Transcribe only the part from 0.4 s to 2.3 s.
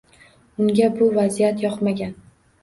Unga bu vaziyat yoqmagan